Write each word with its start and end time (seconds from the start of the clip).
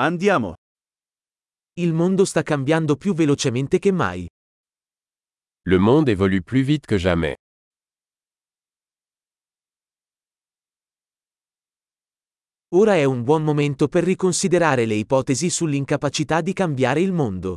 Andiamo. 0.00 0.54
Il 1.80 1.92
mondo 1.92 2.24
sta 2.24 2.44
cambiando 2.44 2.94
più 2.94 3.14
velocemente 3.14 3.80
che 3.80 3.90
mai. 3.90 4.28
Le 5.62 5.78
monde 5.78 6.12
évolue 6.12 6.40
plus 6.40 6.64
vite 6.64 6.86
que 6.86 6.98
jamais. 6.98 7.34
Ora 12.74 12.94
è 12.94 13.02
un 13.02 13.24
buon 13.24 13.42
momento 13.42 13.88
per 13.88 14.04
riconsiderare 14.04 14.86
le 14.86 14.94
ipotesi 14.94 15.50
sull'incapacità 15.50 16.42
di 16.42 16.52
cambiare 16.52 17.00
il 17.00 17.12
mondo. 17.12 17.56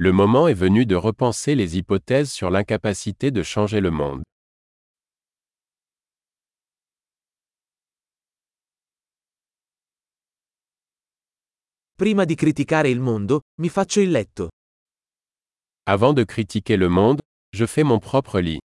Le 0.00 0.12
moment 0.12 0.48
est 0.48 0.58
venu 0.58 0.84
de 0.84 0.96
repenser 0.96 1.54
les 1.54 1.78
hypothèses 1.78 2.30
sur 2.30 2.50
l'incapacité 2.50 3.30
de 3.30 3.42
changer 3.42 3.80
le 3.80 3.90
monde. 3.90 4.22
Prima 11.98 12.24
di 12.24 12.36
criticare 12.36 12.88
il 12.90 13.00
mondo, 13.00 13.40
mi 13.60 13.68
faccio 13.68 13.98
il 13.98 14.12
letto. 14.12 14.50
Avant 15.88 16.14
de 16.14 16.24
critiquer 16.24 16.76
le 16.78 16.86
monde, 16.88 17.20
je 17.52 17.66
fais 17.66 17.84
mon 17.84 17.98
propre 17.98 18.38
lit. 18.40 18.60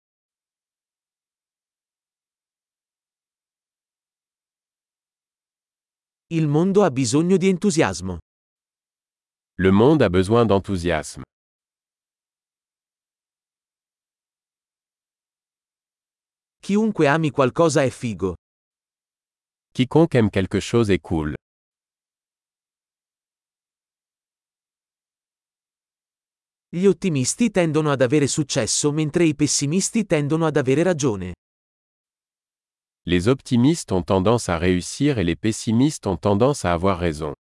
Il 6.28 6.50
mondo 6.50 6.84
ha 6.84 6.92
bisogno 6.92 7.38
di 7.38 7.48
entusiasmo. 7.48 8.18
Le 9.60 9.72
monde 9.72 10.04
a 10.04 10.10
besoin 10.10 10.46
d'enthousiasme. 10.46 11.24
Chiunque 16.60 17.08
ami 17.08 17.32
qualcosa 17.32 17.82
è 17.82 17.90
figo. 17.90 18.36
Quiconque 19.72 20.18
aime 20.20 20.30
quelque 20.30 20.60
chose 20.60 20.92
est 20.92 21.00
cool. 21.00 21.34
Gli 26.74 26.86
ottimisti 26.86 27.52
tendono 27.52 27.92
ad 27.92 28.02
avere 28.02 28.28
successo 28.28 28.94
mentre 28.94 29.26
i 29.26 29.36
pessimisti 29.36 30.06
tendono 30.06 30.46
ad 30.46 30.56
avere 30.56 30.84
ragione. 30.84 31.34
Les 33.08 33.28
optimistes 33.28 33.92
ont 33.92 34.06
tendance 34.06 34.48
à 34.48 34.58
réussir 34.58 35.18
et 35.18 35.26
les 35.26 35.36
pessimistes 35.36 36.08
ont 36.08 36.18
tendance 36.18 36.64
à 36.64 36.72
avoir 36.72 36.98
raison. 36.98 37.34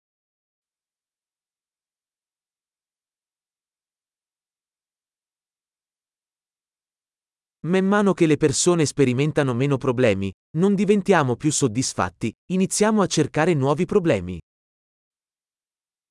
Man 7.66 7.84
mano 7.84 8.14
che 8.14 8.24
le 8.24 8.38
persone 8.38 8.86
sperimentano 8.86 9.52
meno 9.52 9.76
problemi, 9.76 10.32
non 10.56 10.74
diventiamo 10.74 11.36
più 11.36 11.52
soddisfatti, 11.52 12.32
iniziamo 12.52 13.02
a 13.02 13.06
cercare 13.06 13.52
nuovi 13.52 13.84
problemi. 13.84 14.38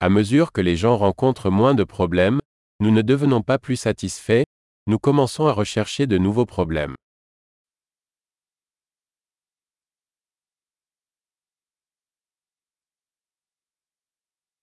À 0.01 0.09
mesure 0.09 0.51
que 0.51 0.61
les 0.61 0.77
gens 0.77 0.99
rencontrent 0.99 1.49
moins 1.49 1.73
de 1.73 1.83
problèmes, 1.83 2.39
nous 2.79 2.91
ne 2.91 3.01
devenons 3.01 3.41
pas 3.41 3.57
plus 3.57 3.75
satisfaits, 3.75 4.43
nous 4.85 4.99
commençons 4.99 5.47
à 5.47 5.53
rechercher 5.53 6.05
de 6.05 6.17
nouveaux 6.17 6.45
problèmes. 6.45 6.95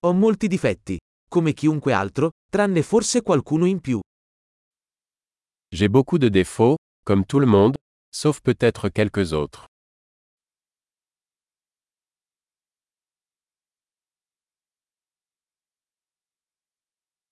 Ho 0.02 0.12
molti 0.12 0.48
difetti, 0.48 0.98
come 1.28 1.54
chiunque 1.54 1.92
altro, 1.92 2.30
tranne 2.50 2.82
forse 2.82 3.22
qualcuno 3.22 3.64
in 3.66 3.80
più. 3.80 4.00
J'ai 5.72 5.88
beaucoup 5.88 6.18
de 6.18 6.28
défauts, 6.28 6.76
comme 7.04 7.24
tout 7.24 7.40
le 7.40 7.46
monde, 7.46 7.76
sauf 8.12 8.40
peut-être 8.40 8.90
quelques 8.90 9.32
autres. 9.32 9.66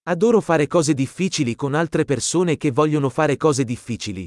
Adoro 0.05 0.41
fare 0.41 0.67
cose 0.67 0.95
difficili 0.95 1.55
con 1.55 1.75
altre 1.75 2.05
persone 2.05 2.57
che 2.57 2.73
vogliono 2.73 3.09
fare 3.09 3.37
cose 3.37 3.63
difficili. 3.63 4.27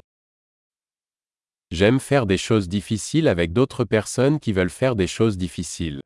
J'aime 1.68 1.98
faire 1.98 2.24
des 2.24 2.38
choses 2.38 2.66
difficiles 2.66 3.28
avec 3.28 3.52
d'autres 3.52 3.84
personnes 3.84 4.38
qui 4.38 4.52
veulent 4.52 4.70
faire 4.70 4.94
des 4.94 5.06
choses 5.06 5.36
difficiles. 5.36 6.00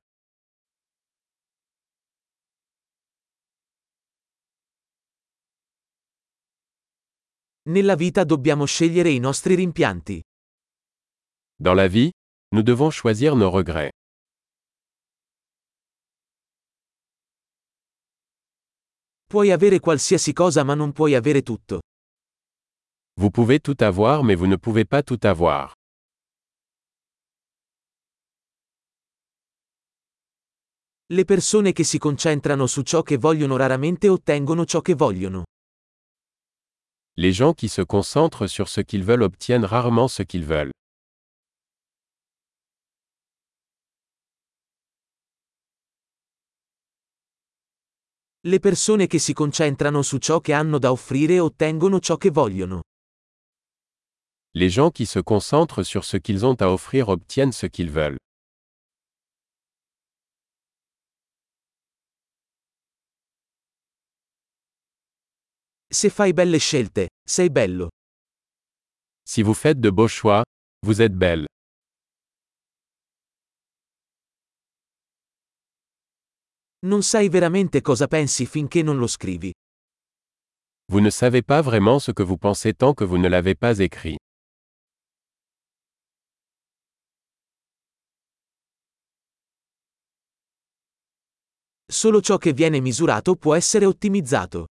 Nella 7.69 7.95
vita 7.95 8.25
dobbiamo 8.25 8.65
scegliere 8.65 9.11
i 9.11 9.21
nostri 9.21 9.55
rimpianti. 9.55 10.21
Dans 11.55 11.77
la 11.77 11.87
vie, 11.87 12.11
nous 12.53 12.65
devons 12.65 12.91
choisir 12.91 13.37
nos 13.37 13.53
regrets. 13.53 13.91
Puoi 19.31 19.53
avere 19.53 19.79
qualsiasi 19.79 20.33
cosa 20.33 20.65
ma 20.65 20.75
non 20.75 20.91
puoi 20.91 21.15
avere 21.15 21.43
tutto. 21.43 21.83
Vous 23.21 23.31
pouvez 23.31 23.61
tout 23.61 23.81
avoir 23.81 24.25
mais 24.25 24.37
vous 24.37 24.49
ne 24.49 24.57
pouvez 24.57 24.85
pas 24.85 25.05
tout 25.05 25.25
avoir. 25.25 25.73
Le 31.13 31.25
persone 31.25 31.71
che 31.71 31.85
si 31.85 31.99
concentrano 31.99 32.67
su 32.67 32.83
ciò 32.83 33.03
che 33.03 33.19
vogliono 33.19 33.57
raramente 33.57 34.09
ottengono 34.09 34.65
ciò 34.65 34.81
che 34.81 34.95
vogliono. 34.97 35.45
Les 37.17 37.33
gens 37.33 37.55
qui 37.55 37.69
se 37.69 37.87
concentrent 37.87 38.49
sur 38.49 38.69
ce 38.69 38.81
qu'ils 38.83 39.05
veulent 39.05 39.23
obtiennent 39.23 39.65
rarement 39.65 40.09
ce 40.11 40.25
qu'ils 40.25 40.45
veulent. 40.45 40.73
Le 48.47 48.59
persone 48.59 49.07
che 49.07 49.19
si 49.19 49.35
concentrano 49.35 50.01
su 50.01 50.17
ciò 50.17 50.41
che 50.41 50.55
hanno 50.55 50.79
da 50.79 50.91
offrire 50.91 51.39
ottengono 51.39 52.01
ciò 52.01 52.17
che 52.17 52.31
vogliono. 52.31 52.81
Les 54.55 54.73
gens 54.73 54.91
qui 54.93 55.05
se 55.05 55.23
concentrent 55.23 55.85
sur 55.85 56.05
ce 56.05 56.17
qu'ils 56.17 56.47
ont 56.47 56.57
à 56.63 56.71
offrir 56.73 57.09
obtiennent 57.11 57.53
ce 57.53 57.67
qu'ils 57.67 57.91
veulent. 57.91 58.17
Se 65.93 66.09
fai 66.09 66.33
belle 66.33 66.59
scelte, 66.59 67.09
sei 67.29 67.51
bello. 67.51 67.91
Si 69.23 69.43
vous 69.43 69.55
faites 69.55 69.81
de 69.81 69.91
beaux 69.91 70.09
choix, 70.09 70.45
vous 70.87 71.03
êtes 71.03 71.15
belle. 71.15 71.47
Non 76.87 77.03
sai 77.03 77.29
veramente 77.29 77.83
cosa 77.83 78.07
pensi 78.07 78.47
finché 78.47 78.83
non 78.83 78.97
lo 78.97 79.07
scrivi. 79.07 79.53
Vous 80.91 81.03
ne 81.03 81.11
savez 81.11 81.43
pas 81.43 81.61
vraiment 81.61 81.99
ce 82.01 82.11
que 82.11 82.23
vous 82.23 82.39
pensez 82.39 82.73
tant 82.73 82.95
que 82.95 83.05
vous 83.05 83.19
ne 83.19 83.29
l'avez 83.29 83.55
pas 83.55 83.79
écrit. 83.81 84.17
Solo 91.87 92.21
ciò 92.23 92.39
che 92.39 92.55
viene 92.55 92.81
misurato 92.81 93.37
può 93.37 93.55
essere 93.55 93.85
ottimizzato. 93.85 94.67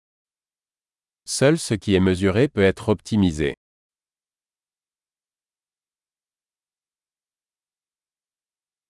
Seul 1.26 1.58
ce 1.58 1.78
qui 1.78 1.94
est 1.94 2.02
mesuré 2.02 2.48
peut 2.48 2.64
être 2.64 2.90
optimisé. 2.90 3.54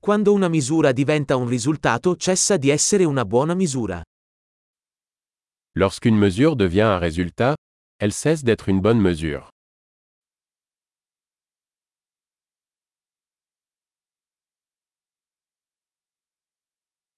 Quando 0.03 0.33
una 0.33 0.49
misura 0.49 0.91
diventa 0.91 1.37
un 1.37 1.47
risultato 1.47 2.17
cessa 2.17 2.57
di 2.57 2.67
essere 2.67 3.05
una 3.05 3.23
buona 3.23 3.53
misura. 3.53 4.03
Lorsqu'une 5.77 6.17
mesure 6.17 6.57
devient 6.57 6.87
un 6.87 6.99
résultat, 6.99 7.55
elle 8.01 8.11
cesse 8.11 8.43
d'être 8.43 8.67
une 8.67 8.81
bonne 8.81 8.99
mesure. 8.99 9.47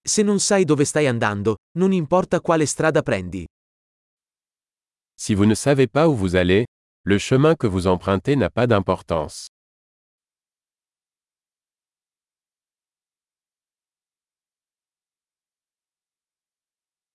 Se 0.04 0.22
non 0.22 0.38
sai 0.38 0.64
dove 0.64 0.86
stai 0.86 1.08
andando, 1.08 1.56
non 1.80 1.92
importa 1.92 2.40
quale 2.40 2.68
strada 2.68 3.02
prendi. 3.02 3.48
Si 5.18 5.34
vous 5.34 5.48
ne 5.48 5.56
savez 5.56 5.88
pas 5.88 6.08
où 6.08 6.16
vous 6.16 6.36
allez, 6.36 6.66
le 7.04 7.18
chemin 7.18 7.56
que 7.56 7.66
vous 7.66 7.88
empruntez 7.88 8.36
n'a 8.36 8.52
pas 8.52 8.68
d'importance. 8.68 9.48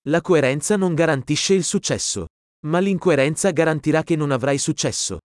La 0.05 0.19
coerenza 0.21 0.77
non 0.77 0.95
garantisce 0.95 1.53
il 1.53 1.63
successo. 1.63 2.25
Ma 2.65 2.79
l'incoerenza 2.79 3.51
garantirà 3.51 4.01
che 4.01 4.15
non 4.15 4.31
avrai 4.31 4.57
successo. 4.57 5.19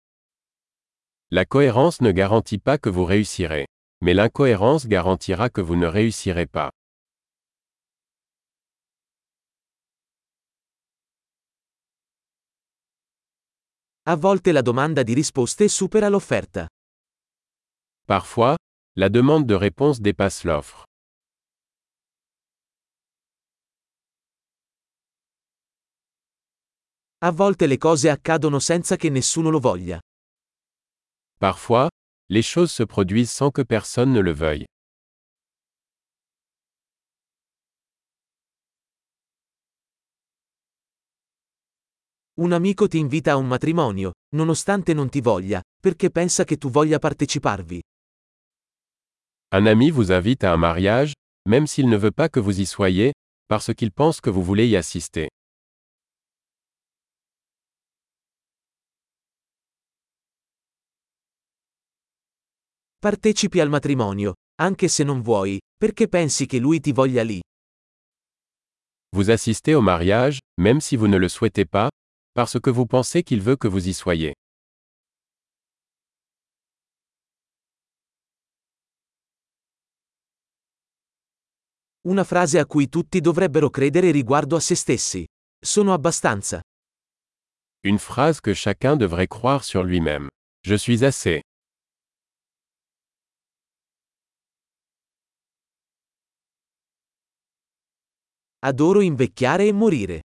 La 1.32 1.46
cohérence 1.46 2.02
ne 2.04 2.12
garantit 2.12 2.62
pas 2.62 2.78
que 2.78 2.90
vous 2.90 3.06
réussirez. 3.06 3.66
Mais 4.04 4.14
l'incohérence 4.14 4.86
garantira 4.88 5.50
que 5.50 5.62
vous 5.62 5.78
ne 5.78 5.88
réussirez 5.88 6.48
pas. 6.48 6.70
A 14.08 14.16
volte 14.16 14.52
la 14.52 14.62
domanda 14.62 15.04
di 15.04 15.14
risposte 15.14 15.70
supera 15.70 16.10
l'offerta. 16.10 16.68
Parfois, 18.06 18.58
la 18.98 19.08
demande 19.10 19.46
de 19.46 19.56
réponse 19.56 20.02
dépasse 20.02 20.44
l'offre. 20.44 20.84
A 27.26 27.32
volte 27.32 27.66
le 27.66 27.80
cose 27.80 28.12
accadono 28.12 28.60
senza 28.60 28.98
che 28.98 29.10
nessuno 29.10 29.50
lo 29.50 29.60
voglia. 29.60 30.00
Parfois, 31.40 31.90
les 32.30 32.44
choses 32.44 32.72
se 32.72 32.84
produisent 32.86 33.32
sans 33.32 33.52
que 33.52 33.64
personne 33.64 34.12
ne 34.12 34.22
le 34.22 34.32
veuille. 34.32 34.68
Un 42.38 42.52
amico 42.52 42.88
ti 42.88 43.00
invita 43.00 43.32
a 43.32 43.38
un 43.38 43.48
matrimonio, 43.48 44.12
nonostante 44.36 44.94
non 44.94 45.10
ti 45.10 45.20
voglia, 45.20 45.64
perché 45.82 46.12
pensa 46.12 46.44
che 46.44 46.58
tu 46.58 46.70
voglia 46.70 47.00
parteciparvi. 47.00 47.82
Un 49.56 49.66
ami 49.66 49.90
vous 49.90 50.12
invite 50.12 50.44
à 50.44 50.54
un 50.54 50.60
mariage, 50.60 51.14
même 51.50 51.66
s'il 51.66 51.88
ne 51.88 51.98
veut 51.98 52.14
pas 52.14 52.30
que 52.30 52.40
vous 52.40 52.60
y 52.60 52.68
soyez, 52.68 53.14
parce 53.48 53.74
qu'il 53.74 53.92
pense 53.92 54.22
que 54.22 54.30
vous 54.30 54.44
voulez 54.44 54.68
y 54.68 54.76
assister. 54.76 55.30
Partecipi 63.06 63.60
al 63.60 63.70
matrimonio, 63.70 64.34
anche 64.60 64.88
se 64.88 65.04
non 65.04 65.22
vuoi, 65.22 65.60
perché 65.78 66.08
pensi 66.08 66.48
che 66.48 66.58
lui 66.58 66.80
ti 66.80 66.92
voglia 66.92 67.22
lì. 67.22 67.40
Vous 69.16 69.30
assistez 69.30 69.76
au 69.76 69.82
mariage, 69.84 70.40
même 70.60 70.80
si 70.80 70.96
vous 70.96 71.08
ne 71.08 71.20
le 71.20 71.30
souhaitez 71.30 71.68
pas, 71.68 71.88
parce 72.34 72.60
que 72.60 72.72
vous 72.72 72.88
pensez 72.88 73.22
qu'il 73.22 73.42
veut 73.42 73.58
que 73.58 73.68
vous 73.68 73.88
y 73.88 73.94
soyez. 73.94 74.34
Una 82.08 82.24
frase 82.24 82.58
a 82.58 82.66
cui 82.66 82.90
tutti 82.90 83.22
dovrebbero 83.22 83.70
credere 83.70 84.10
riguardo 84.10 84.56
a 84.56 84.60
se 84.60 84.74
stessi. 84.74 85.24
Sono 85.64 85.94
abbastanza. 85.94 86.60
Une 87.84 88.00
phrase 88.00 88.42
que 88.42 88.56
chacun 88.56 88.98
devrait 88.98 89.28
croire 89.28 89.64
sur 89.64 89.84
lui-même. 89.84 90.28
Je 90.66 90.74
suis 90.74 91.04
assez. 91.04 91.44
Adoro 98.60 99.02
invecchiare 99.02 99.68
e 99.68 99.74
morire. 99.74 100.22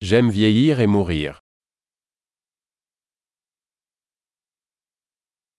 J'aime 0.00 0.30
vieillir 0.30 0.80
et 0.80 0.86
mourir. 0.86 1.43